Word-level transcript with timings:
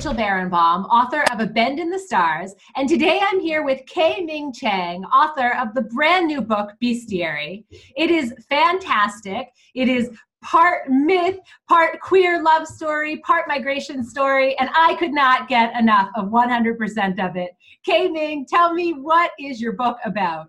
Rachel 0.00 0.14
Barenbaum, 0.14 0.88
author 0.88 1.24
of 1.30 1.40
A 1.40 1.46
Bend 1.46 1.78
in 1.78 1.90
the 1.90 1.98
Stars, 1.98 2.54
and 2.74 2.88
today 2.88 3.20
I'm 3.22 3.38
here 3.38 3.62
with 3.62 3.84
K-Ming 3.84 4.50
Chang, 4.50 5.04
author 5.04 5.54
of 5.58 5.74
the 5.74 5.82
brand 5.82 6.26
new 6.26 6.40
book 6.40 6.70
Bestiary. 6.82 7.64
It 7.98 8.10
is 8.10 8.32
fantastic. 8.48 9.48
It 9.74 9.90
is 9.90 10.08
part 10.42 10.88
myth, 10.88 11.38
part 11.68 12.00
queer 12.00 12.42
love 12.42 12.66
story, 12.66 13.18
part 13.18 13.46
migration 13.46 14.02
story, 14.02 14.58
and 14.58 14.70
I 14.74 14.94
could 14.94 15.12
not 15.12 15.48
get 15.48 15.78
enough 15.78 16.08
of 16.16 16.28
100% 16.28 17.28
of 17.28 17.36
it. 17.36 17.50
Kay 17.84 18.08
Ming, 18.08 18.46
tell 18.48 18.72
me 18.72 18.94
what 18.94 19.32
is 19.38 19.60
your 19.60 19.74
book 19.74 19.98
about? 20.06 20.48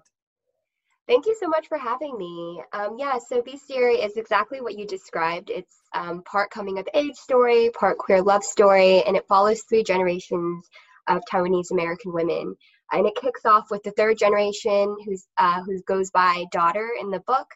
Thank 1.12 1.26
you 1.26 1.36
so 1.38 1.50
much 1.50 1.68
for 1.68 1.78
having 1.78 2.18
me. 2.18 2.64
Um, 2.72 2.96
yeah, 2.98 3.18
so 3.18 3.42
Bestiary 3.42 4.02
is 4.02 4.16
exactly 4.16 4.62
what 4.62 4.78
you 4.78 4.88
described. 4.88 5.50
It's 5.50 5.76
um, 5.94 6.24
part 6.24 6.52
coming 6.52 6.80
of 6.80 6.88
age 6.94 7.18
story, 7.18 7.70
part 7.78 7.98
queer 7.98 8.22
love 8.22 8.46
story, 8.46 9.04
and 9.04 9.18
it 9.18 9.28
follows 9.28 9.64
three 9.64 9.84
generations 9.84 10.70
of 11.10 11.22
Taiwanese 11.30 11.72
American 11.72 12.14
women. 12.14 12.56
And 12.94 13.06
it 13.06 13.16
kicks 13.20 13.46
off 13.46 13.70
with 13.70 13.84
the 13.84 13.92
third 13.92 14.20
generation, 14.20 14.96
who's 15.06 15.28
uh, 15.38 15.62
who 15.64 15.82
goes 15.82 16.10
by 16.12 16.46
daughter 16.54 16.92
in 17.02 17.10
the 17.10 17.20
book, 17.28 17.48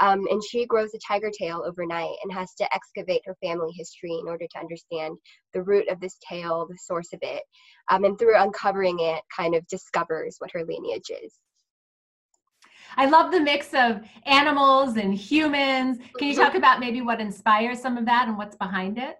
um, 0.00 0.26
and 0.28 0.42
she 0.42 0.66
grows 0.66 0.92
a 0.92 0.98
tiger 1.06 1.30
tail 1.30 1.62
overnight 1.64 2.16
and 2.24 2.32
has 2.32 2.52
to 2.54 2.74
excavate 2.74 3.22
her 3.26 3.36
family 3.40 3.70
history 3.76 4.18
in 4.20 4.26
order 4.26 4.46
to 4.50 4.58
understand 4.58 5.16
the 5.52 5.62
root 5.62 5.88
of 5.88 6.00
this 6.00 6.18
tail, 6.28 6.66
the 6.68 6.76
source 6.78 7.12
of 7.12 7.20
it, 7.22 7.44
um, 7.92 8.02
and 8.02 8.18
through 8.18 8.36
uncovering 8.36 8.98
it, 8.98 9.22
kind 9.36 9.54
of 9.54 9.64
discovers 9.68 10.34
what 10.40 10.50
her 10.52 10.64
lineage 10.64 11.12
is. 11.22 11.32
I 12.96 13.06
love 13.06 13.32
the 13.32 13.40
mix 13.40 13.68
of 13.74 14.02
animals 14.24 14.96
and 14.96 15.14
humans. 15.14 15.98
Can 16.18 16.28
you 16.28 16.34
talk 16.34 16.54
about 16.54 16.80
maybe 16.80 17.00
what 17.00 17.20
inspires 17.20 17.80
some 17.80 17.96
of 17.96 18.04
that 18.06 18.28
and 18.28 18.36
what's 18.36 18.56
behind 18.56 18.98
it? 18.98 19.18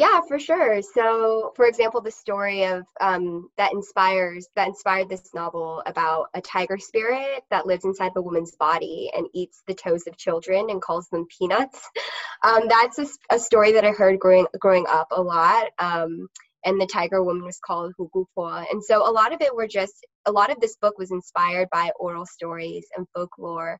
Yeah, 0.00 0.22
for 0.26 0.38
sure. 0.38 0.80
So, 0.80 1.52
for 1.54 1.66
example, 1.66 2.00
the 2.00 2.10
story 2.10 2.64
of 2.64 2.86
um, 3.02 3.50
that 3.58 3.74
inspires 3.74 4.48
that 4.56 4.68
inspired 4.68 5.10
this 5.10 5.34
novel 5.34 5.82
about 5.84 6.28
a 6.32 6.40
tiger 6.40 6.78
spirit 6.78 7.42
that 7.50 7.66
lives 7.66 7.84
inside 7.84 8.12
the 8.14 8.22
woman's 8.22 8.56
body 8.56 9.10
and 9.14 9.26
eats 9.34 9.62
the 9.66 9.74
toes 9.74 10.06
of 10.06 10.16
children 10.16 10.70
and 10.70 10.80
calls 10.80 11.08
them 11.08 11.26
peanuts. 11.26 11.88
Um, 12.42 12.68
that's 12.68 12.98
a, 12.98 13.06
a, 13.34 13.38
story 13.38 13.72
that 13.72 13.84
I 13.84 13.90
heard 13.90 14.18
growing 14.18 14.46
growing 14.58 14.86
up 14.88 15.08
a 15.10 15.20
lot. 15.20 15.66
Um, 15.78 16.26
and 16.64 16.80
the 16.80 16.86
tiger 16.86 17.22
woman 17.22 17.44
was 17.44 17.58
called 17.64 17.94
Hugupua. 17.98 18.64
And 18.70 18.82
so 18.82 19.08
a 19.08 19.12
lot 19.12 19.32
of 19.32 19.40
it 19.40 19.54
were 19.54 19.66
just 19.66 20.06
a 20.26 20.32
lot 20.32 20.50
of 20.50 20.60
this 20.60 20.76
book 20.76 20.98
was 20.98 21.10
inspired 21.10 21.68
by 21.72 21.90
oral 21.98 22.26
stories 22.26 22.86
and 22.96 23.06
folklore 23.14 23.78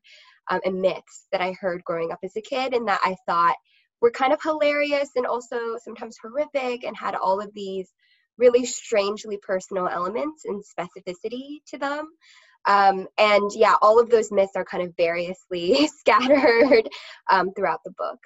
um, 0.49 0.59
and 0.65 0.81
myths 0.81 1.27
that 1.31 1.41
I 1.41 1.53
heard 1.59 1.83
growing 1.83 2.11
up 2.11 2.19
as 2.23 2.35
a 2.35 2.41
kid, 2.41 2.73
and 2.73 2.87
that 2.87 3.01
I 3.03 3.15
thought 3.27 3.55
were 4.01 4.11
kind 4.11 4.33
of 4.33 4.41
hilarious 4.41 5.09
and 5.15 5.27
also 5.27 5.77
sometimes 5.83 6.17
horrific, 6.21 6.83
and 6.83 6.97
had 6.97 7.15
all 7.15 7.39
of 7.39 7.53
these 7.53 7.89
really 8.37 8.65
strangely 8.65 9.37
personal 9.41 9.87
elements 9.87 10.45
and 10.45 10.63
specificity 10.63 11.59
to 11.67 11.77
them. 11.77 12.07
Um, 12.65 13.07
and 13.17 13.51
yeah, 13.55 13.75
all 13.81 13.99
of 13.99 14.09
those 14.09 14.31
myths 14.31 14.53
are 14.55 14.65
kind 14.65 14.83
of 14.83 14.93
variously 14.97 15.87
scattered 15.99 16.89
um, 17.29 17.51
throughout 17.55 17.79
the 17.85 17.93
book 17.97 18.19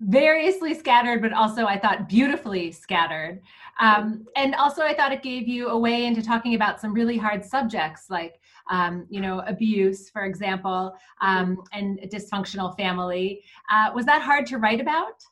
variously 0.00 0.74
scattered, 0.74 1.22
but 1.22 1.32
also 1.32 1.66
I 1.66 1.78
thought 1.78 2.08
beautifully 2.08 2.72
scattered. 2.72 3.40
Um, 3.80 4.26
and 4.36 4.54
also, 4.54 4.82
I 4.82 4.94
thought 4.94 5.12
it 5.12 5.22
gave 5.22 5.46
you 5.46 5.68
a 5.68 5.78
way 5.78 6.06
into 6.06 6.22
talking 6.22 6.54
about 6.54 6.80
some 6.80 6.92
really 6.92 7.16
hard 7.16 7.44
subjects 7.44 8.06
like, 8.10 8.40
um, 8.70 9.06
you 9.08 9.20
know, 9.20 9.40
abuse, 9.46 10.10
for 10.10 10.24
example, 10.24 10.94
um, 11.20 11.62
and 11.72 12.00
a 12.00 12.08
dysfunctional 12.08 12.76
family. 12.76 13.42
Uh, 13.70 13.90
was 13.94 14.04
that 14.06 14.22
hard 14.22 14.46
to 14.46 14.58
write 14.58 14.80
about? 14.80 15.22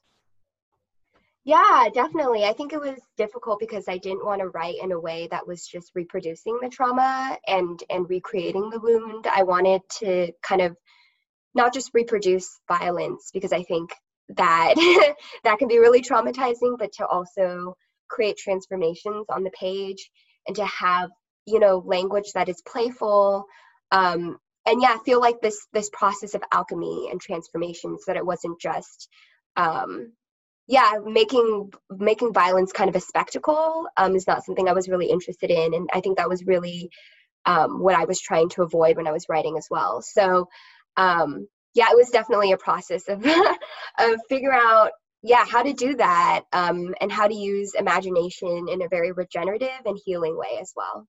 Yeah, 1.44 1.88
definitely. 1.94 2.44
I 2.44 2.52
think 2.52 2.72
it 2.72 2.80
was 2.80 2.98
difficult 3.16 3.60
because 3.60 3.86
I 3.88 3.98
didn't 3.98 4.24
want 4.24 4.40
to 4.40 4.48
write 4.48 4.82
in 4.82 4.90
a 4.90 4.98
way 4.98 5.28
that 5.30 5.46
was 5.46 5.64
just 5.64 5.92
reproducing 5.94 6.58
the 6.60 6.68
trauma 6.68 7.38
and 7.46 7.80
and 7.88 8.10
recreating 8.10 8.68
the 8.70 8.80
wound. 8.80 9.28
I 9.28 9.44
wanted 9.44 9.82
to 10.00 10.32
kind 10.42 10.60
of 10.60 10.76
not 11.54 11.72
just 11.72 11.92
reproduce 11.94 12.60
violence 12.68 13.30
because 13.32 13.52
I 13.52 13.62
think 13.62 13.90
that 14.30 14.74
that 15.44 15.58
can 15.58 15.68
be 15.68 15.78
really 15.78 16.02
traumatizing 16.02 16.76
but 16.78 16.92
to 16.92 17.06
also 17.06 17.76
create 18.08 18.36
transformations 18.36 19.26
on 19.28 19.42
the 19.42 19.50
page 19.50 20.10
and 20.46 20.56
to 20.56 20.64
have 20.64 21.10
you 21.46 21.60
know 21.60 21.82
language 21.84 22.32
that 22.34 22.48
is 22.48 22.62
playful 22.66 23.44
um, 23.92 24.36
and 24.66 24.82
yeah 24.82 24.94
I 24.94 24.98
feel 25.04 25.20
like 25.20 25.40
this 25.40 25.66
this 25.72 25.90
process 25.92 26.34
of 26.34 26.42
alchemy 26.52 27.08
and 27.10 27.20
transformation 27.20 27.96
so 27.98 28.04
that 28.08 28.16
it 28.16 28.26
wasn't 28.26 28.60
just 28.60 29.08
um, 29.56 30.12
yeah 30.66 30.94
making 31.04 31.70
making 31.90 32.32
violence 32.32 32.72
kind 32.72 32.90
of 32.90 32.96
a 32.96 33.00
spectacle 33.00 33.86
um, 33.96 34.16
is 34.16 34.26
not 34.26 34.44
something 34.44 34.68
i 34.68 34.72
was 34.72 34.88
really 34.88 35.06
interested 35.06 35.50
in 35.50 35.74
and 35.74 35.88
i 35.92 36.00
think 36.00 36.16
that 36.16 36.28
was 36.28 36.44
really 36.44 36.90
um, 37.46 37.80
what 37.80 37.94
i 37.94 38.04
was 38.04 38.20
trying 38.20 38.48
to 38.48 38.62
avoid 38.62 38.96
when 38.96 39.06
i 39.06 39.12
was 39.12 39.26
writing 39.28 39.56
as 39.56 39.68
well. 39.70 40.02
So 40.02 40.48
um, 40.96 41.46
yeah, 41.76 41.90
it 41.90 41.96
was 41.96 42.08
definitely 42.08 42.52
a 42.52 42.56
process 42.56 43.06
of 43.08 43.24
of 43.98 44.20
figure 44.28 44.52
out 44.52 44.90
yeah 45.22 45.44
how 45.44 45.62
to 45.62 45.72
do 45.72 45.94
that 45.96 46.42
um, 46.52 46.94
and 47.00 47.12
how 47.12 47.28
to 47.28 47.34
use 47.34 47.74
imagination 47.74 48.66
in 48.68 48.82
a 48.82 48.88
very 48.88 49.12
regenerative 49.12 49.82
and 49.84 49.98
healing 50.04 50.36
way 50.36 50.58
as 50.60 50.72
well. 50.74 51.06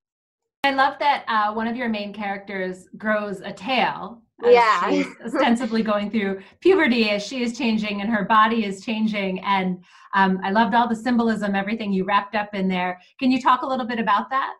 I 0.63 0.71
love 0.71 0.95
that 0.99 1.23
uh, 1.29 1.53
one 1.53 1.67
of 1.67 1.77
your 1.77 1.87
main 1.87 2.13
characters 2.13 2.87
grows 2.97 3.39
a 3.39 3.53
tail. 3.53 4.21
yeah, 4.43 4.89
she's 4.89 5.07
ostensibly 5.25 5.81
going 5.81 6.11
through 6.11 6.41
puberty 6.59 7.09
as 7.09 7.25
she 7.25 7.41
is 7.41 7.57
changing 7.57 8.01
and 8.01 8.09
her 8.09 8.25
body 8.25 8.65
is 8.65 8.83
changing. 8.83 9.39
And 9.39 9.83
um, 10.13 10.39
I 10.43 10.51
loved 10.51 10.75
all 10.75 10.89
the 10.89 10.95
symbolism, 10.95 11.55
everything 11.55 11.93
you 11.93 12.03
wrapped 12.03 12.35
up 12.35 12.53
in 12.53 12.67
there. 12.67 12.99
Can 13.19 13.31
you 13.31 13.41
talk 13.41 13.61
a 13.61 13.67
little 13.67 13.85
bit 13.85 13.99
about 13.99 14.29
that? 14.31 14.53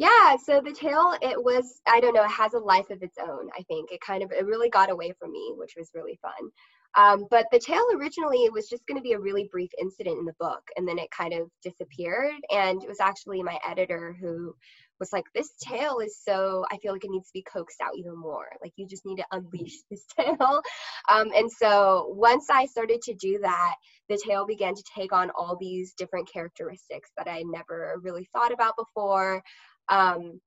Yeah, 0.00 0.36
so 0.42 0.62
the 0.62 0.72
tail, 0.72 1.14
it 1.20 1.36
was, 1.44 1.82
I 1.86 2.00
don't 2.00 2.14
know, 2.14 2.24
it 2.24 2.30
has 2.30 2.54
a 2.54 2.58
life 2.58 2.88
of 2.88 3.02
its 3.02 3.18
own, 3.18 3.50
I 3.54 3.62
think. 3.64 3.92
It 3.92 4.00
kind 4.00 4.22
of, 4.22 4.32
it 4.32 4.46
really 4.46 4.70
got 4.70 4.90
away 4.90 5.12
from 5.18 5.30
me, 5.30 5.52
which 5.58 5.74
was 5.76 5.90
really 5.94 6.18
fun. 6.22 6.50
Um, 6.96 7.26
but 7.30 7.44
the 7.52 7.58
tail 7.58 7.84
originally 7.94 8.48
was 8.48 8.66
just 8.66 8.86
going 8.86 8.96
to 8.96 9.02
be 9.02 9.12
a 9.12 9.20
really 9.20 9.50
brief 9.52 9.68
incident 9.78 10.18
in 10.18 10.24
the 10.24 10.32
book, 10.40 10.62
and 10.78 10.88
then 10.88 10.98
it 10.98 11.10
kind 11.10 11.34
of 11.34 11.50
disappeared. 11.62 12.32
And 12.50 12.82
it 12.82 12.88
was 12.88 12.98
actually 12.98 13.42
my 13.42 13.58
editor 13.68 14.16
who 14.18 14.54
was 14.98 15.12
like, 15.12 15.26
This 15.34 15.50
tail 15.62 15.98
is 15.98 16.18
so, 16.18 16.64
I 16.72 16.78
feel 16.78 16.92
like 16.92 17.04
it 17.04 17.10
needs 17.10 17.28
to 17.28 17.34
be 17.34 17.42
coaxed 17.42 17.82
out 17.82 17.92
even 17.94 18.16
more. 18.16 18.46
Like, 18.62 18.72
you 18.76 18.86
just 18.86 19.04
need 19.04 19.16
to 19.16 19.26
unleash 19.32 19.76
this 19.90 20.06
tail. 20.18 20.62
Um, 21.10 21.30
and 21.36 21.52
so 21.52 22.12
once 22.16 22.46
I 22.50 22.64
started 22.64 23.02
to 23.02 23.14
do 23.14 23.38
that, 23.42 23.74
the 24.08 24.20
tail 24.26 24.46
began 24.46 24.74
to 24.74 24.82
take 24.96 25.12
on 25.12 25.30
all 25.36 25.56
these 25.60 25.92
different 25.94 26.30
characteristics 26.32 27.10
that 27.16 27.28
I 27.28 27.44
never 27.46 28.00
really 28.02 28.28
thought 28.32 28.52
about 28.52 28.74
before 28.76 29.42
um, 29.90 30.40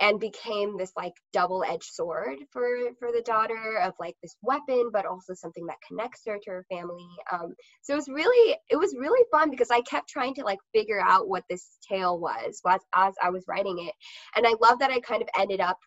and 0.00 0.20
became 0.20 0.76
this 0.76 0.92
like 0.96 1.14
double-edged 1.32 1.84
sword 1.84 2.36
for 2.52 2.66
for 2.98 3.12
the 3.12 3.22
daughter 3.22 3.78
of 3.82 3.94
like 3.98 4.14
this 4.22 4.36
weapon 4.42 4.90
but 4.92 5.06
also 5.06 5.32
something 5.34 5.66
that 5.66 5.76
connects 5.88 6.22
her 6.26 6.38
to 6.42 6.50
her 6.50 6.64
family 6.70 7.06
um, 7.32 7.54
so 7.82 7.94
it 7.94 7.96
was 7.96 8.08
really 8.08 8.56
it 8.70 8.76
was 8.76 8.94
really 8.98 9.24
fun 9.30 9.50
because 9.50 9.70
i 9.70 9.80
kept 9.82 10.08
trying 10.08 10.34
to 10.34 10.44
like 10.44 10.58
figure 10.74 11.00
out 11.00 11.28
what 11.28 11.44
this 11.48 11.78
tail 11.88 12.18
was 12.18 12.60
as, 12.68 12.80
as 12.94 13.14
i 13.22 13.30
was 13.30 13.44
writing 13.48 13.78
it 13.86 13.94
and 14.36 14.46
i 14.46 14.54
love 14.60 14.78
that 14.78 14.90
i 14.90 15.00
kind 15.00 15.22
of 15.22 15.28
ended 15.38 15.60
up 15.60 15.78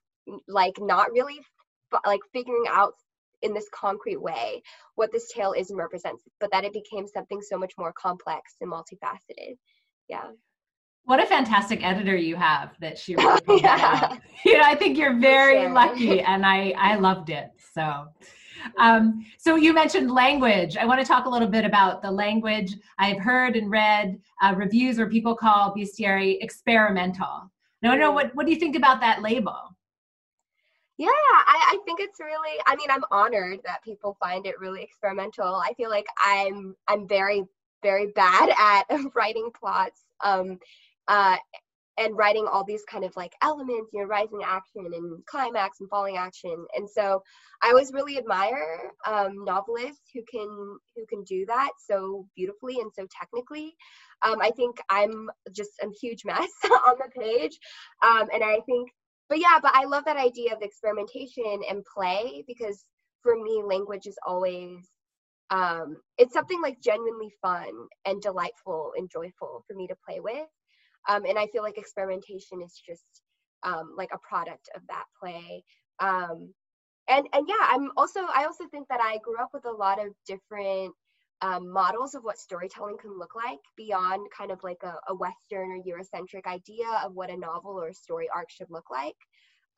like 0.48 0.74
not 0.80 1.12
really 1.12 1.40
like 2.06 2.22
figuring 2.34 2.66
out 2.68 2.94
in 3.42 3.54
this 3.54 3.68
concrete 3.74 4.22
way 4.22 4.62
what 4.96 5.12
this 5.12 5.32
tail 5.32 5.54
is 5.54 5.70
and 5.70 5.80
represents 5.80 6.24
but 6.40 6.52
that 6.52 6.66
it 6.66 6.74
became 6.74 7.08
something 7.08 7.42
so 7.42 7.58
much 7.58 7.74
more 7.78 7.94
complex 7.94 8.56
and 8.60 8.72
multifaceted. 8.72 9.56
Yeah 10.10 10.32
what 11.06 11.22
a 11.22 11.26
fantastic 11.26 11.84
editor 11.86 12.16
you 12.16 12.36
have 12.36 12.76
that 12.80 12.98
she 12.98 13.16
wrote 13.18 13.42
yeah. 13.48 14.18
You 14.46 14.58
know, 14.58 14.64
I 14.64 14.76
think 14.76 14.98
you're 14.98 15.18
very 15.20 15.62
sure. 15.62 15.74
lucky, 15.74 16.22
and 16.32 16.46
I 16.46 16.74
I 16.78 16.96
loved 16.96 17.30
it. 17.30 17.50
So. 17.74 18.06
Um, 18.78 19.26
so 19.38 19.56
you 19.56 19.74
mentioned 19.74 20.12
language. 20.12 20.76
I 20.76 20.86
want 20.86 21.00
to 21.00 21.08
talk 21.08 21.26
a 21.26 21.30
little 21.30 21.48
bit 21.48 21.64
about 21.64 22.02
the 22.02 22.12
language. 22.12 22.76
I've 22.98 23.18
heard 23.18 23.56
and 23.56 23.72
read 23.72 24.20
uh, 24.42 24.54
reviews 24.54 24.98
where 24.98 25.10
people 25.10 25.34
call 25.34 25.74
bestiary 25.74 26.38
experimental. 26.42 27.50
No, 27.82 27.96
no. 27.96 28.12
What 28.12 28.36
what 28.36 28.46
do 28.46 28.52
you 28.52 28.60
think 28.60 28.76
about 28.76 29.00
that 29.00 29.22
label? 29.22 29.58
Yeah, 30.98 31.08
I, 31.08 31.76
I 31.76 31.78
think 31.86 32.02
it's 32.02 32.20
really. 32.20 32.60
I 32.66 32.76
mean, 32.76 32.92
I'm 32.92 33.06
honored 33.10 33.62
that 33.64 33.82
people 33.84 34.18
find 34.20 34.46
it 34.46 34.60
really 34.60 34.84
experimental. 34.84 35.56
I 35.56 35.74
feel 35.76 35.90
like 35.90 36.08
I'm 36.22 36.76
I'm 36.90 37.08
very 37.08 37.46
very 37.82 38.08
bad 38.08 38.50
at 38.60 38.84
writing 39.16 39.50
plots. 39.58 40.02
Um, 40.24 40.60
uh, 41.10 41.38
and 41.98 42.18
writing 42.18 42.48
all 42.50 42.64
these 42.64 42.84
kind 42.90 43.04
of 43.04 43.14
like 43.18 43.34
elements, 43.42 43.92
you 43.92 44.00
know, 44.00 44.08
rising 44.08 44.40
action 44.46 44.86
and 44.94 45.26
climax 45.26 45.82
and 45.82 45.90
falling 45.90 46.16
action. 46.16 46.66
And 46.76 46.90
so 46.90 47.22
I 47.62 47.70
always 47.70 47.92
really 47.92 48.18
admire 48.18 48.92
um, 49.06 49.44
novelists 49.44 50.10
who 50.14 50.22
can 50.32 50.48
who 50.96 51.06
can 51.08 51.24
do 51.24 51.46
that 51.48 51.72
so 51.78 52.26
beautifully 52.36 52.80
and 52.80 52.92
so 52.98 53.06
technically. 53.20 53.76
Um, 54.22 54.40
I 54.42 54.52
think 54.52 54.78
I'm 54.90 55.30
just 55.52 55.72
a 55.82 55.88
huge 56.02 56.24
mess 56.26 56.50
on 56.64 56.96
the 56.98 57.22
page, 57.22 57.58
um, 58.04 58.28
and 58.34 58.44
I 58.44 58.60
think, 58.66 58.90
but 59.28 59.40
yeah, 59.40 59.60
but 59.62 59.72
I 59.76 59.86
love 59.86 60.06
that 60.06 60.18
idea 60.18 60.54
of 60.54 60.62
experimentation 60.62 61.62
and 61.70 61.84
play 61.94 62.44
because 62.48 62.86
for 63.24 63.36
me, 63.36 63.62
language 63.66 64.08
is 64.08 64.18
always 64.26 64.88
um, 65.52 65.98
it's 66.18 66.34
something 66.34 66.62
like 66.62 66.80
genuinely 66.82 67.32
fun 67.42 67.72
and 68.06 68.22
delightful 68.22 68.92
and 68.96 69.10
joyful 69.10 69.64
for 69.68 69.76
me 69.76 69.88
to 69.88 69.96
play 70.08 70.20
with. 70.20 70.48
Um, 71.08 71.26
and 71.26 71.38
I 71.38 71.48
feel 71.48 71.64
like 71.64 71.78
experimentation 71.78 72.62
is 72.62 72.82
just 72.86 73.22
um, 73.64 73.94
like 73.98 74.10
a 74.14 74.20
product 74.20 74.70
of 74.76 74.82
that 74.88 75.06
play. 75.20 75.64
Um, 76.00 76.54
and 77.08 77.28
and 77.34 77.46
yeah, 77.48 77.56
I'm 77.62 77.90
also 77.98 78.22
I 78.22 78.46
also 78.46 78.66
think 78.70 78.88
that 78.90 79.02
I 79.02 79.18
grew 79.24 79.38
up 79.40 79.50
with 79.54 79.66
a 79.66 79.72
lot 79.72 80.00
of 80.00 80.14
different 80.28 80.94
um, 81.42 81.72
models 81.72 82.16
of 82.16 82.24
what 82.24 82.38
storytelling 82.38 82.98
can 83.00 83.18
look 83.18 83.36
like 83.36 83.60
beyond 83.78 84.28
kind 84.38 84.52
of 84.52 84.62
like 84.64 84.84
a, 84.84 84.96
a 85.08 85.16
Western 85.16 85.72
or 85.72 85.82
Eurocentric 85.82 86.46
idea 86.46 86.88
of 87.04 87.14
what 87.14 87.30
a 87.30 87.38
novel 87.38 87.80
or 87.80 87.90
a 87.90 87.94
story 87.94 88.28
arc 88.34 88.50
should 88.50 88.70
look 88.70 88.90
like. 88.92 89.16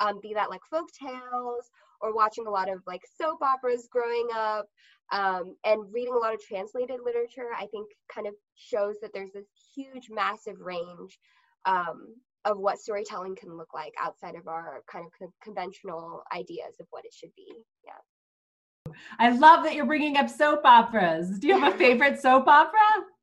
Um, 0.01 0.19
be 0.21 0.33
that 0.33 0.50
like 0.50 0.62
folk 0.69 0.89
tales 1.00 1.69
or 2.01 2.13
watching 2.13 2.48
a 2.48 2.50
lot 2.50 2.69
of 2.69 2.81
like 2.88 3.03
soap 3.18 3.42
operas 3.42 3.88
growing 3.92 4.27
up 4.36 4.65
um, 5.12 5.56
and 5.65 5.81
reading 5.94 6.13
a 6.13 6.18
lot 6.18 6.33
of 6.33 6.42
translated 6.42 7.00
literature, 7.03 7.50
I 7.57 7.68
think 7.68 7.88
kind 8.13 8.27
of 8.27 8.33
shows 8.56 8.95
that 9.01 9.12
there's 9.13 9.31
this 9.33 9.45
huge, 9.75 10.09
massive 10.09 10.59
range 10.59 11.19
um, 11.65 12.15
of 12.45 12.57
what 12.57 12.80
storytelling 12.80 13.36
can 13.36 13.56
look 13.56 13.74
like 13.74 13.94
outside 14.01 14.36
of 14.36 14.48
our 14.48 14.83
kind 14.92 15.06
of 15.06 15.12
co- 15.19 15.33
conventional 15.44 16.24
ideas 16.36 16.75
of 16.80 16.88
what 16.89 17.06
it 17.06 17.13
should 17.13 17.31
be. 17.36 17.48
Yeah. 17.86 18.94
I 19.19 19.30
love 19.30 19.63
that 19.63 19.75
you're 19.75 19.86
bringing 19.86 20.18
up 20.18 20.30
soap 20.30 20.62
operas. 20.63 21.39
Do 21.39 21.48
you 21.48 21.59
have 21.59 21.75
a 21.75 21.77
favorite 21.86 22.19
soap 22.19 22.48
opera? 22.48 22.80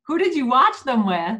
Who 0.07 0.17
did 0.17 0.35
you 0.35 0.47
watch 0.47 0.83
them 0.83 1.05
with? 1.05 1.39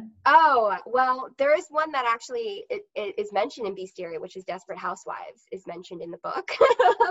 Oh, 0.61 0.75
well, 0.85 1.29
there 1.37 1.57
is 1.57 1.67
one 1.69 1.89
that 1.93 2.03
actually 2.05 2.65
it, 2.69 2.81
it 2.93 3.15
is 3.17 3.31
mentioned 3.31 3.65
in 3.65 3.75
Bestiary, 3.75 4.19
which 4.19 4.35
is 4.35 4.43
Desperate 4.43 4.77
Housewives, 4.77 5.45
is 5.53 5.65
mentioned 5.65 6.01
in 6.01 6.11
the 6.11 6.17
book. 6.17 6.51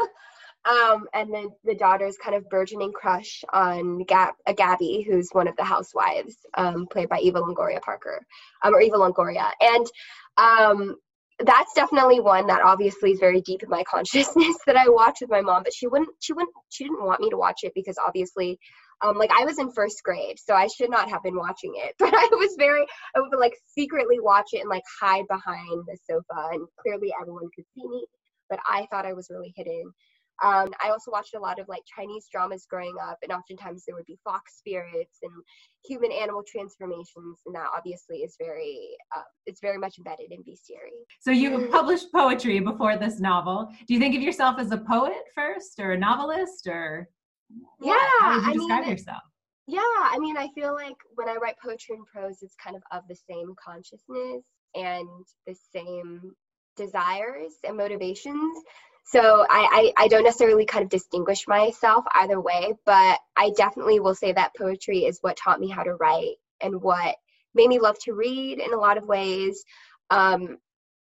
um, 0.66 1.06
and 1.14 1.32
then 1.32 1.48
the 1.64 1.74
daughter's 1.74 2.18
kind 2.18 2.36
of 2.36 2.46
burgeoning 2.50 2.92
crush 2.92 3.42
on 3.54 4.04
Gab- 4.04 4.34
uh, 4.46 4.52
Gabby, 4.52 5.00
who's 5.00 5.30
one 5.32 5.48
of 5.48 5.56
the 5.56 5.64
housewives, 5.64 6.36
um, 6.58 6.86
played 6.88 7.08
by 7.08 7.20
Eva 7.20 7.40
Longoria 7.40 7.80
Parker, 7.80 8.20
um, 8.64 8.74
or 8.74 8.82
Eva 8.82 8.96
Longoria. 8.98 9.50
And 9.62 9.86
um, 10.36 10.96
that's 11.44 11.72
definitely 11.74 12.20
one 12.20 12.46
that 12.48 12.62
obviously 12.62 13.12
is 13.12 13.20
very 13.20 13.40
deep 13.40 13.62
in 13.62 13.68
my 13.68 13.84
consciousness 13.90 14.56
that 14.66 14.76
I 14.76 14.88
watch 14.88 15.18
with 15.20 15.30
my 15.30 15.40
mom, 15.40 15.62
but 15.62 15.74
she 15.74 15.86
wouldn't, 15.86 16.10
she 16.20 16.32
wouldn't, 16.32 16.54
she 16.70 16.84
didn't 16.84 17.04
want 17.04 17.20
me 17.20 17.30
to 17.30 17.36
watch 17.36 17.60
it 17.62 17.72
because 17.74 17.96
obviously, 18.04 18.58
um, 19.04 19.16
like 19.16 19.30
I 19.30 19.44
was 19.44 19.58
in 19.58 19.70
first 19.70 20.02
grade, 20.02 20.38
so 20.38 20.54
I 20.54 20.66
should 20.66 20.90
not 20.90 21.08
have 21.08 21.22
been 21.22 21.36
watching 21.36 21.74
it, 21.76 21.94
but 21.98 22.12
I 22.12 22.28
was 22.32 22.54
very, 22.58 22.84
I 23.14 23.20
would 23.20 23.38
like 23.38 23.54
secretly 23.66 24.18
watch 24.20 24.48
it 24.52 24.60
and 24.60 24.70
like 24.70 24.82
hide 25.00 25.26
behind 25.28 25.84
the 25.86 25.96
sofa, 26.08 26.48
and 26.52 26.66
clearly 26.80 27.12
everyone 27.20 27.48
could 27.54 27.64
see 27.74 27.86
me, 27.86 28.06
but 28.50 28.58
I 28.68 28.86
thought 28.90 29.06
I 29.06 29.12
was 29.12 29.28
really 29.30 29.52
hidden. 29.56 29.92
Um, 30.42 30.70
I 30.82 30.90
also 30.90 31.10
watched 31.10 31.34
a 31.34 31.40
lot 31.40 31.58
of 31.58 31.68
like 31.68 31.82
Chinese 31.96 32.26
dramas 32.30 32.66
growing 32.68 32.94
up, 33.02 33.18
and 33.22 33.32
oftentimes 33.32 33.84
there 33.86 33.96
would 33.96 34.06
be 34.06 34.18
fox 34.22 34.58
spirits 34.58 35.18
and 35.22 35.32
human 35.84 36.12
animal 36.12 36.42
transformations, 36.46 37.40
and 37.46 37.54
that 37.54 37.66
obviously 37.76 38.18
is 38.18 38.36
very 38.38 38.90
uh, 39.16 39.22
it's 39.46 39.60
very 39.60 39.78
much 39.78 39.98
embedded 39.98 40.30
in 40.30 40.40
bestiary. 40.40 41.02
So 41.20 41.30
you 41.30 41.68
published 41.72 42.12
poetry 42.12 42.60
before 42.60 42.96
this 42.96 43.18
novel. 43.18 43.68
Do 43.86 43.94
you 43.94 44.00
think 44.00 44.14
of 44.14 44.22
yourself 44.22 44.58
as 44.58 44.70
a 44.70 44.78
poet 44.78 45.24
first, 45.34 45.80
or 45.80 45.92
a 45.92 45.98
novelist, 45.98 46.68
or 46.68 47.08
yeah? 47.80 47.98
How 48.20 48.36
would 48.36 48.46
you 48.46 48.60
describe 48.60 48.78
I 48.78 48.80
mean, 48.82 48.90
yourself? 48.90 49.22
Yeah, 49.66 49.80
I 49.82 50.18
mean, 50.18 50.36
I 50.36 50.48
feel 50.54 50.72
like 50.74 50.96
when 51.16 51.28
I 51.28 51.34
write 51.34 51.56
poetry 51.62 51.96
and 51.96 52.06
prose, 52.06 52.38
it's 52.42 52.54
kind 52.62 52.76
of 52.76 52.82
of 52.92 53.02
the 53.08 53.16
same 53.28 53.54
consciousness 53.62 54.44
and 54.74 55.08
the 55.46 55.56
same 55.74 56.32
desires 56.76 57.54
and 57.66 57.76
motivations 57.76 58.56
so 59.10 59.46
I, 59.48 59.92
I, 59.96 60.04
I 60.04 60.08
don't 60.08 60.24
necessarily 60.24 60.66
kind 60.66 60.84
of 60.84 60.90
distinguish 60.90 61.46
myself 61.48 62.04
either 62.14 62.40
way 62.40 62.74
but 62.84 63.18
i 63.36 63.50
definitely 63.56 64.00
will 64.00 64.14
say 64.14 64.32
that 64.32 64.52
poetry 64.56 65.04
is 65.04 65.18
what 65.22 65.36
taught 65.36 65.60
me 65.60 65.68
how 65.68 65.82
to 65.82 65.94
write 65.94 66.36
and 66.60 66.80
what 66.80 67.16
made 67.54 67.68
me 67.68 67.80
love 67.80 67.98
to 68.04 68.12
read 68.12 68.58
in 68.58 68.72
a 68.72 68.78
lot 68.78 68.98
of 68.98 69.06
ways. 69.06 69.64
Um, 70.10 70.58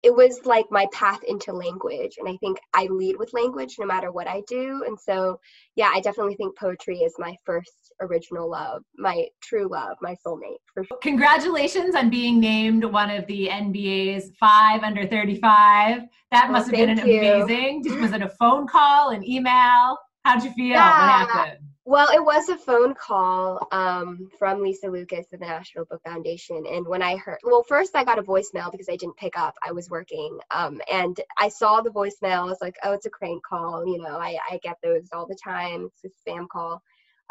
it 0.01 0.15
was 0.15 0.39
like 0.45 0.65
my 0.71 0.85
path 0.93 1.19
into 1.27 1.51
language 1.51 2.15
and 2.17 2.27
i 2.27 2.35
think 2.37 2.57
i 2.73 2.85
lead 2.85 3.15
with 3.17 3.33
language 3.33 3.75
no 3.79 3.85
matter 3.85 4.11
what 4.11 4.27
i 4.27 4.41
do 4.47 4.83
and 4.87 4.99
so 4.99 5.39
yeah 5.75 5.91
i 5.93 5.99
definitely 5.99 6.35
think 6.35 6.57
poetry 6.57 6.99
is 6.99 7.13
my 7.17 7.35
first 7.45 7.93
original 8.01 8.49
love 8.49 8.81
my 8.97 9.25
true 9.41 9.67
love 9.69 9.97
my 10.01 10.15
soulmate 10.25 10.57
for 10.73 10.83
sure. 10.83 10.97
Congratulations 11.01 11.95
on 11.95 12.09
being 12.09 12.39
named 12.39 12.85
one 12.85 13.09
of 13.09 13.25
the 13.27 13.47
nba's 13.51 14.31
five 14.39 14.83
under 14.83 15.05
35 15.05 16.03
that 16.31 16.45
oh, 16.47 16.51
must 16.51 16.67
have 16.67 16.75
been 16.75 16.97
an 16.97 17.07
you. 17.07 17.19
amazing 17.19 17.83
was 18.01 18.11
it 18.11 18.21
a 18.21 18.29
phone 18.39 18.67
call 18.67 19.09
an 19.09 19.27
email? 19.27 19.97
How'd 20.23 20.43
you 20.43 20.51
feel? 20.51 20.67
Yeah. 20.67 21.23
what 21.23 21.29
happened 21.29 21.68
well, 21.89 22.07
it 22.13 22.23
was 22.23 22.49
a 22.49 22.55
phone 22.55 22.93
call 22.93 23.67
um, 23.71 24.29
from 24.37 24.61
Lisa 24.61 24.89
Lucas 24.89 25.25
of 25.33 25.39
the 25.39 25.47
National 25.47 25.85
Book 25.85 26.03
Foundation. 26.05 26.63
And 26.71 26.85
when 26.85 27.01
I 27.01 27.15
heard, 27.15 27.39
well, 27.43 27.63
first 27.63 27.95
I 27.95 28.03
got 28.03 28.19
a 28.19 28.21
voicemail 28.21 28.71
because 28.71 28.87
I 28.87 28.95
didn't 28.95 29.17
pick 29.17 29.35
up. 29.35 29.55
I 29.67 29.71
was 29.71 29.89
working. 29.89 30.37
Um, 30.51 30.81
and 30.91 31.19
I 31.39 31.49
saw 31.49 31.81
the 31.81 31.89
voicemail. 31.89 32.43
I 32.43 32.43
was 32.43 32.59
like, 32.61 32.75
oh, 32.83 32.91
it's 32.93 33.07
a 33.07 33.09
crank 33.09 33.41
call. 33.43 33.87
You 33.87 33.97
know, 34.03 34.19
I, 34.19 34.37
I 34.51 34.59
get 34.61 34.77
those 34.83 35.07
all 35.11 35.25
the 35.25 35.35
time. 35.43 35.89
It's 36.03 36.13
a 36.13 36.29
spam 36.29 36.47
call. 36.47 36.79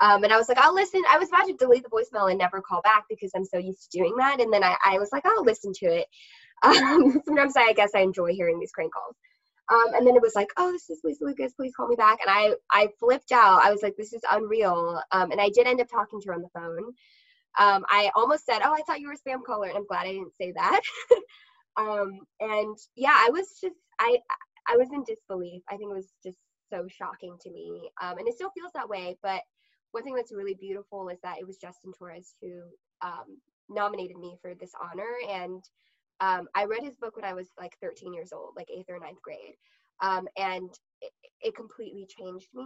Um, 0.00 0.24
and 0.24 0.32
I 0.32 0.36
was 0.36 0.48
like, 0.48 0.58
I'll 0.58 0.74
listen. 0.74 1.04
I 1.08 1.18
was 1.18 1.28
about 1.28 1.46
to 1.46 1.54
delete 1.54 1.84
the 1.84 1.90
voicemail 1.90 2.28
and 2.28 2.38
never 2.40 2.60
call 2.60 2.80
back 2.82 3.04
because 3.08 3.30
I'm 3.36 3.44
so 3.44 3.58
used 3.58 3.92
to 3.92 3.98
doing 3.98 4.16
that. 4.16 4.40
And 4.40 4.52
then 4.52 4.64
I, 4.64 4.74
I 4.84 4.98
was 4.98 5.10
like, 5.12 5.24
I'll 5.24 5.44
listen 5.44 5.72
to 5.74 5.86
it. 5.86 6.06
Um, 6.60 7.22
sometimes 7.24 7.56
I, 7.56 7.66
I 7.66 7.72
guess 7.72 7.90
I 7.94 8.00
enjoy 8.00 8.32
hearing 8.32 8.58
these 8.58 8.72
crank 8.72 8.92
calls. 8.92 9.14
Um, 9.70 9.94
and 9.94 10.06
then 10.06 10.16
it 10.16 10.22
was 10.22 10.34
like, 10.34 10.48
oh, 10.56 10.72
this 10.72 10.88
is 10.88 11.00
Lisa 11.04 11.24
Lucas. 11.24 11.52
Please 11.52 11.74
call 11.74 11.88
me 11.88 11.96
back. 11.96 12.18
And 12.26 12.30
I, 12.30 12.54
I 12.70 12.88
flipped 12.98 13.32
out. 13.32 13.62
I 13.62 13.70
was 13.70 13.82
like, 13.82 13.96
this 13.96 14.12
is 14.12 14.22
unreal. 14.30 15.02
Um, 15.12 15.30
and 15.30 15.40
I 15.40 15.50
did 15.50 15.66
end 15.66 15.80
up 15.80 15.88
talking 15.90 16.20
to 16.20 16.28
her 16.28 16.34
on 16.34 16.42
the 16.42 16.48
phone. 16.54 16.92
Um, 17.58 17.84
I 17.90 18.10
almost 18.14 18.46
said, 18.46 18.60
oh, 18.64 18.72
I 18.72 18.82
thought 18.86 19.00
you 19.00 19.08
were 19.08 19.14
a 19.14 19.18
spam 19.18 19.42
caller. 19.44 19.68
And 19.68 19.76
I'm 19.76 19.86
glad 19.86 20.06
I 20.06 20.12
didn't 20.12 20.36
say 20.40 20.52
that. 20.52 20.80
um, 21.76 22.20
and 22.40 22.76
yeah, 22.96 23.14
I 23.14 23.30
was 23.30 23.58
just, 23.60 23.76
I, 23.98 24.18
I 24.66 24.76
was 24.76 24.88
in 24.92 25.04
disbelief. 25.04 25.62
I 25.68 25.76
think 25.76 25.90
it 25.90 25.96
was 25.96 26.12
just 26.24 26.38
so 26.70 26.86
shocking 26.88 27.36
to 27.42 27.50
me. 27.50 27.90
Um, 28.02 28.18
and 28.18 28.28
it 28.28 28.34
still 28.34 28.50
feels 28.56 28.72
that 28.74 28.88
way. 28.88 29.18
But 29.22 29.40
one 29.92 30.02
thing 30.04 30.14
that's 30.14 30.32
really 30.32 30.56
beautiful 30.58 31.08
is 31.08 31.18
that 31.22 31.38
it 31.38 31.46
was 31.46 31.56
Justin 31.58 31.92
Torres 31.98 32.34
who 32.40 32.60
um, 33.02 33.38
nominated 33.68 34.16
me 34.16 34.36
for 34.40 34.54
this 34.54 34.72
honor. 34.82 35.14
And 35.30 35.62
um, 36.20 36.48
I 36.54 36.64
read 36.64 36.82
his 36.82 36.96
book 36.96 37.16
when 37.16 37.24
I 37.24 37.34
was 37.34 37.48
like 37.58 37.76
13 37.80 38.12
years 38.12 38.32
old, 38.32 38.54
like 38.56 38.68
eighth 38.70 38.88
or 38.88 38.98
ninth 38.98 39.22
grade, 39.22 39.54
um, 40.00 40.28
and 40.36 40.70
it, 41.00 41.12
it, 41.40 41.56
completely 41.56 42.06
changed 42.08 42.48
me. 42.54 42.64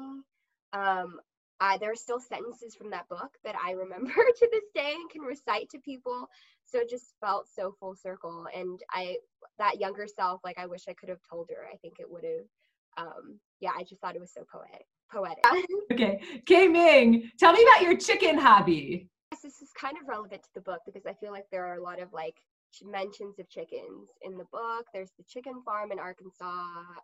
Um, 0.72 1.20
I, 1.60 1.78
there 1.78 1.92
are 1.92 1.96
still 1.96 2.18
sentences 2.18 2.74
from 2.74 2.90
that 2.90 3.08
book 3.08 3.30
that 3.44 3.54
I 3.62 3.72
remember 3.72 4.12
to 4.12 4.48
this 4.50 4.64
day 4.74 4.94
and 4.94 5.10
can 5.10 5.22
recite 5.22 5.68
to 5.70 5.78
people. 5.78 6.28
So 6.64 6.78
it 6.78 6.90
just 6.90 7.14
felt 7.20 7.46
so 7.54 7.74
full 7.78 7.94
circle. 7.94 8.46
And 8.54 8.80
I, 8.90 9.16
that 9.58 9.78
younger 9.78 10.06
self, 10.06 10.40
like 10.44 10.58
I 10.58 10.66
wish 10.66 10.84
I 10.88 10.94
could 10.94 11.08
have 11.08 11.20
told 11.28 11.48
her. 11.50 11.66
I 11.72 11.76
think 11.76 11.94
it 12.00 12.10
would 12.10 12.24
have. 12.24 13.06
Um, 13.06 13.38
yeah, 13.60 13.70
I 13.76 13.84
just 13.84 14.00
thought 14.00 14.16
it 14.16 14.20
was 14.20 14.32
so 14.32 14.44
poetic. 14.50 14.86
Poetic. 15.10 15.44
okay, 15.92 16.20
K-Ming, 16.46 17.30
tell 17.38 17.52
me 17.52 17.62
about 17.62 17.82
your 17.82 17.96
chicken 17.96 18.38
hobby. 18.38 19.08
This 19.30 19.44
is 19.44 19.70
kind 19.78 19.96
of 20.00 20.08
relevant 20.08 20.42
to 20.42 20.48
the 20.54 20.60
book 20.60 20.80
because 20.84 21.06
I 21.06 21.14
feel 21.14 21.32
like 21.32 21.46
there 21.50 21.66
are 21.66 21.76
a 21.76 21.82
lot 21.82 22.00
of 22.00 22.12
like 22.12 22.36
mentions 22.84 23.38
of 23.38 23.48
chickens 23.48 24.08
in 24.22 24.36
the 24.38 24.44
book. 24.52 24.86
There's 24.92 25.12
the 25.18 25.24
chicken 25.28 25.62
farm 25.64 25.92
in 25.92 25.98
Arkansas. 25.98 26.46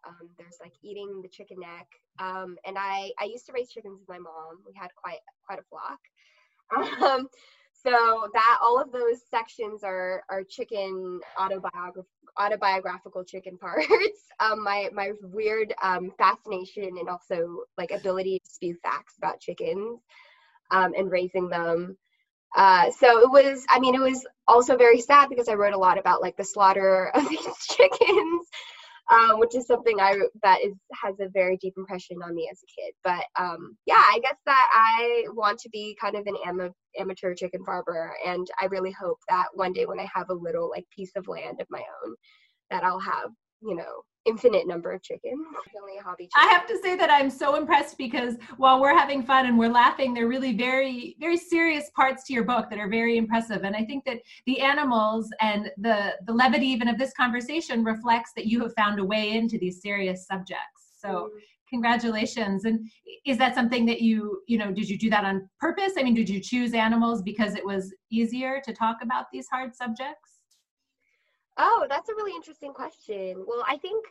Um, 0.06 0.28
there's 0.38 0.56
like 0.60 0.72
eating 0.82 1.20
the 1.22 1.28
chicken 1.28 1.58
neck. 1.60 1.86
Um, 2.18 2.56
and 2.66 2.76
I, 2.78 3.10
I 3.20 3.24
used 3.24 3.46
to 3.46 3.52
raise 3.52 3.70
chickens 3.70 4.00
with 4.00 4.08
my 4.08 4.18
mom. 4.18 4.60
We 4.66 4.72
had 4.74 4.90
quite 4.96 5.20
quite 5.46 5.58
a 5.58 5.64
flock. 5.68 5.98
Um, 7.02 7.28
so 7.72 8.28
that 8.34 8.58
all 8.62 8.80
of 8.80 8.92
those 8.92 9.22
sections 9.30 9.82
are 9.84 10.22
are 10.28 10.42
chicken 10.42 11.20
autobiograph- 11.38 12.04
autobiographical 12.38 13.24
chicken 13.24 13.56
parts. 13.56 13.86
um, 14.40 14.62
my 14.62 14.88
my 14.92 15.12
weird 15.22 15.74
um, 15.82 16.12
fascination 16.18 16.98
and 16.98 17.08
also 17.08 17.60
like 17.76 17.90
ability 17.90 18.40
to 18.44 18.50
spew 18.50 18.76
facts 18.82 19.14
about 19.18 19.40
chickens 19.40 20.00
um, 20.70 20.92
and 20.96 21.10
raising 21.10 21.48
them. 21.48 21.96
Uh, 22.56 22.90
so 22.90 23.20
it 23.20 23.30
was, 23.30 23.64
I 23.70 23.78
mean, 23.78 23.94
it 23.94 24.00
was 24.00 24.26
also 24.46 24.76
very 24.76 25.00
sad 25.00 25.28
because 25.28 25.48
I 25.48 25.54
wrote 25.54 25.74
a 25.74 25.78
lot 25.78 25.98
about 25.98 26.22
like 26.22 26.36
the 26.36 26.44
slaughter 26.44 27.08
of 27.14 27.28
these 27.28 27.66
chickens, 27.68 28.46
um, 29.10 29.38
which 29.38 29.54
is 29.54 29.66
something 29.66 30.00
I 30.00 30.18
that 30.42 30.60
is 30.62 30.74
has 31.02 31.14
a 31.20 31.28
very 31.30 31.56
deep 31.58 31.74
impression 31.76 32.18
on 32.22 32.34
me 32.34 32.48
as 32.50 32.60
a 32.62 32.80
kid. 32.80 32.94
But 33.04 33.24
um, 33.42 33.76
yeah, 33.86 34.02
I 34.02 34.18
guess 34.22 34.36
that 34.46 34.66
I 34.72 35.24
want 35.32 35.58
to 35.60 35.68
be 35.70 35.96
kind 36.00 36.16
of 36.16 36.26
an 36.26 36.36
am- 36.46 36.72
amateur 36.98 37.34
chicken 37.34 37.64
farmer, 37.64 38.14
and 38.26 38.46
I 38.60 38.66
really 38.66 38.92
hope 38.92 39.18
that 39.28 39.46
one 39.54 39.72
day 39.72 39.86
when 39.86 40.00
I 40.00 40.08
have 40.14 40.30
a 40.30 40.34
little 40.34 40.70
like 40.70 40.84
piece 40.94 41.12
of 41.16 41.28
land 41.28 41.60
of 41.60 41.66
my 41.70 41.82
own, 42.04 42.14
that 42.70 42.84
I'll 42.84 43.00
have 43.00 43.30
you 43.62 43.74
know 43.74 44.04
infinite 44.28 44.66
number 44.66 44.92
of 44.92 45.02
chickens. 45.02 45.40
Only 45.80 45.98
a 45.98 46.02
hobby. 46.02 46.24
Chicken. 46.24 46.48
I 46.48 46.52
have 46.52 46.66
to 46.66 46.78
say 46.82 46.96
that 46.96 47.10
I'm 47.10 47.30
so 47.30 47.56
impressed 47.56 47.96
because 47.96 48.34
while 48.58 48.80
we're 48.80 48.96
having 48.96 49.22
fun 49.22 49.46
and 49.46 49.58
we're 49.58 49.70
laughing, 49.70 50.12
there 50.12 50.26
are 50.26 50.28
really 50.28 50.54
very, 50.54 51.16
very 51.18 51.36
serious 51.36 51.90
parts 51.96 52.24
to 52.24 52.32
your 52.34 52.44
book 52.44 52.68
that 52.70 52.78
are 52.78 52.88
very 52.88 53.16
impressive. 53.16 53.64
And 53.64 53.74
I 53.74 53.84
think 53.84 54.04
that 54.04 54.18
the 54.46 54.60
animals 54.60 55.30
and 55.40 55.70
the 55.78 56.14
the 56.26 56.32
levity 56.32 56.66
even 56.66 56.88
of 56.88 56.98
this 56.98 57.12
conversation 57.14 57.84
reflects 57.84 58.32
that 58.36 58.46
you 58.46 58.60
have 58.62 58.74
found 58.74 59.00
a 59.00 59.04
way 59.04 59.32
into 59.32 59.58
these 59.58 59.80
serious 59.80 60.26
subjects. 60.26 60.92
So 61.00 61.08
mm-hmm. 61.08 61.38
Congratulations. 61.70 62.64
And 62.64 62.88
is 63.26 63.36
that 63.36 63.54
something 63.54 63.84
that 63.84 64.00
you, 64.00 64.40
you 64.46 64.56
know, 64.56 64.72
did 64.72 64.88
you 64.88 64.96
do 64.96 65.10
that 65.10 65.24
on 65.24 65.46
purpose? 65.60 65.92
I 65.98 66.02
mean, 66.02 66.14
did 66.14 66.26
you 66.26 66.40
choose 66.40 66.72
animals 66.72 67.20
because 67.20 67.54
it 67.54 67.62
was 67.64 67.92
easier 68.10 68.62
to 68.64 68.72
talk 68.72 68.96
about 69.02 69.26
these 69.30 69.48
hard 69.52 69.76
subjects? 69.76 70.37
Oh, 71.58 71.86
that's 71.88 72.08
a 72.08 72.14
really 72.14 72.34
interesting 72.34 72.72
question. 72.72 73.44
Well, 73.46 73.64
I 73.68 73.76
think 73.78 74.06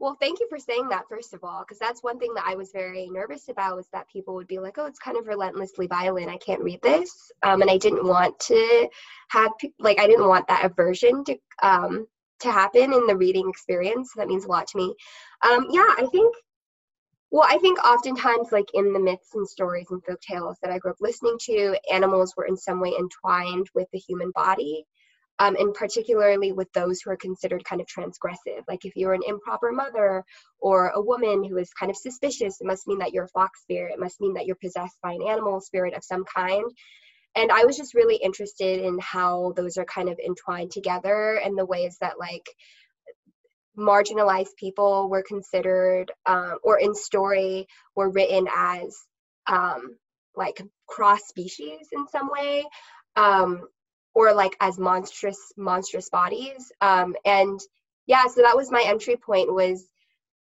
well, 0.00 0.16
thank 0.18 0.40
you 0.40 0.46
for 0.48 0.58
saying 0.58 0.88
that, 0.88 1.04
first 1.10 1.34
of 1.34 1.44
all, 1.44 1.60
because 1.60 1.78
that's 1.78 2.02
one 2.02 2.18
thing 2.18 2.32
that 2.34 2.46
I 2.46 2.54
was 2.54 2.72
very 2.72 3.10
nervous 3.10 3.50
about 3.50 3.76
was 3.76 3.86
that 3.92 4.08
people 4.08 4.34
would 4.34 4.46
be 4.46 4.58
like, 4.58 4.78
oh, 4.78 4.86
it's 4.86 4.98
kind 4.98 5.18
of 5.18 5.26
relentlessly 5.26 5.86
violent. 5.86 6.30
I 6.30 6.38
can't 6.38 6.62
read 6.62 6.80
this. 6.82 7.30
Um, 7.42 7.60
and 7.60 7.70
I 7.70 7.76
didn't 7.76 8.06
want 8.06 8.38
to 8.40 8.88
have, 9.28 9.52
like, 9.78 10.00
I 10.00 10.06
didn't 10.06 10.26
want 10.26 10.48
that 10.48 10.64
aversion 10.64 11.22
to, 11.24 11.36
um, 11.62 12.06
to 12.40 12.50
happen 12.50 12.94
in 12.94 13.06
the 13.06 13.16
reading 13.16 13.50
experience. 13.50 14.12
That 14.16 14.28
means 14.28 14.46
a 14.46 14.48
lot 14.48 14.66
to 14.68 14.78
me. 14.78 14.94
Um, 15.46 15.66
yeah, 15.70 15.94
I 15.98 16.06
think, 16.10 16.34
well, 17.30 17.46
I 17.46 17.58
think 17.58 17.78
oftentimes, 17.84 18.52
like 18.52 18.70
in 18.72 18.94
the 18.94 19.00
myths 19.00 19.34
and 19.34 19.46
stories 19.46 19.88
and 19.90 20.02
folk 20.02 20.20
tales 20.22 20.56
that 20.62 20.72
I 20.72 20.78
grew 20.78 20.92
up 20.92 20.96
listening 21.02 21.36
to, 21.42 21.76
animals 21.92 22.32
were 22.38 22.46
in 22.46 22.56
some 22.56 22.80
way 22.80 22.94
entwined 22.98 23.68
with 23.74 23.88
the 23.92 23.98
human 23.98 24.30
body 24.34 24.86
um, 25.40 25.56
and 25.56 25.72
particularly 25.72 26.52
with 26.52 26.70
those 26.74 27.00
who 27.00 27.10
are 27.10 27.16
considered 27.16 27.64
kind 27.64 27.80
of 27.80 27.86
transgressive. 27.86 28.62
Like 28.68 28.84
if 28.84 28.94
you're 28.94 29.14
an 29.14 29.22
improper 29.26 29.72
mother 29.72 30.22
or 30.60 30.90
a 30.90 31.00
woman 31.00 31.42
who 31.42 31.56
is 31.56 31.72
kind 31.72 31.88
of 31.88 31.96
suspicious, 31.96 32.60
it 32.60 32.66
must 32.66 32.86
mean 32.86 32.98
that 32.98 33.12
you're 33.12 33.24
a 33.24 33.28
fox 33.28 33.62
spirit. 33.62 33.94
It 33.94 33.98
must 33.98 34.20
mean 34.20 34.34
that 34.34 34.44
you're 34.44 34.56
possessed 34.62 34.98
by 35.02 35.14
an 35.14 35.26
animal 35.26 35.62
spirit 35.62 35.94
of 35.94 36.04
some 36.04 36.24
kind. 36.24 36.64
And 37.36 37.50
I 37.50 37.64
was 37.64 37.78
just 37.78 37.94
really 37.94 38.16
interested 38.16 38.84
in 38.84 38.98
how 39.00 39.54
those 39.56 39.78
are 39.78 39.84
kind 39.86 40.10
of 40.10 40.18
entwined 40.18 40.72
together 40.72 41.40
and 41.42 41.56
the 41.56 41.64
ways 41.64 41.96
that 42.02 42.18
like 42.18 42.46
marginalized 43.78 44.56
people 44.58 45.08
were 45.08 45.24
considered 45.26 46.12
um, 46.26 46.58
or 46.62 46.78
in 46.78 46.94
story 46.94 47.66
were 47.96 48.10
written 48.10 48.46
as 48.54 48.94
um, 49.46 49.96
like 50.36 50.60
cross 50.86 51.20
species 51.28 51.88
in 51.92 52.06
some 52.08 52.28
way 52.30 52.64
um, 53.16 53.66
or 54.14 54.32
like 54.32 54.56
as 54.60 54.78
monstrous 54.78 55.52
monstrous 55.56 56.08
bodies 56.08 56.72
um, 56.80 57.14
and 57.24 57.60
yeah 58.06 58.26
so 58.26 58.42
that 58.42 58.56
was 58.56 58.70
my 58.70 58.82
entry 58.86 59.16
point 59.16 59.52
was 59.52 59.86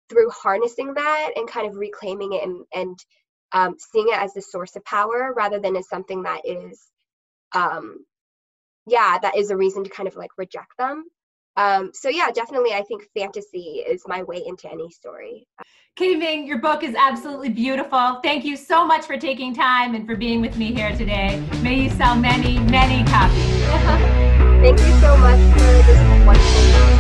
through 0.09 0.31
harnessing 0.31 0.95
that 0.95 1.31
and 1.37 1.49
kind 1.49 1.67
of 1.67 1.77
reclaiming 1.77 2.33
it 2.33 2.43
and, 2.45 2.65
and 2.75 2.99
um, 3.53 3.77
seeing 3.79 4.09
it 4.09 4.19
as 4.19 4.35
the 4.35 4.43
source 4.43 4.77
of 4.77 4.85
power 4.85 5.33
rather 5.37 5.59
than 5.59 5.77
as 5.77 5.89
something 5.89 6.23
that 6.23 6.43
is 6.45 6.81
um, 7.53 8.05
yeah 8.87 9.19
that 9.21 9.37
is 9.37 9.51
a 9.51 9.57
reason 9.57 9.85
to 9.85 9.91
kind 9.91 10.09
of 10.09 10.17
like 10.17 10.31
reject 10.37 10.73
them 10.79 11.05
um, 11.57 11.91
so 11.95 12.09
yeah 12.09 12.31
definitely 12.31 12.73
i 12.73 12.83
think 12.83 13.09
fantasy 13.17 13.83
is 13.87 14.03
my 14.07 14.23
way 14.23 14.43
into 14.47 14.71
any 14.71 14.91
story 14.91 15.47
Katie 15.97 16.17
Ming, 16.17 16.47
your 16.47 16.59
book 16.59 16.83
is 16.83 16.95
absolutely 16.95 17.49
beautiful. 17.49 18.21
Thank 18.23 18.45
you 18.45 18.55
so 18.55 18.87
much 18.87 19.07
for 19.07 19.17
taking 19.17 19.55
time 19.55 19.95
and 19.95 20.07
for 20.07 20.15
being 20.15 20.43
with 20.43 20.59
me 20.59 20.75
here 20.75 20.95
today. 20.95 21.43
May 21.63 21.85
you 21.85 21.91
sell 21.91 22.15
many, 22.15 22.59
many 22.59 23.03
copies. 23.11 23.56
Thank 24.63 24.81
you 24.81 24.93
so 25.01 25.17
much 25.19 25.41
for 25.53 25.69
this 25.85 26.27
wonderful 26.27 26.96